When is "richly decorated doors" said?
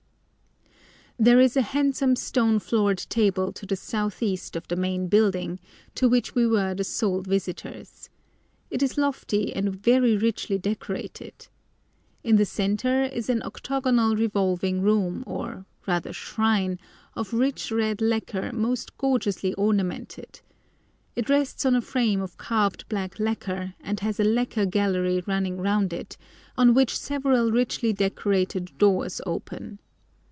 27.51-29.21